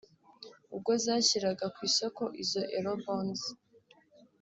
[0.75, 3.41] ubwo zashyiraga ku isoko izo Eurobonds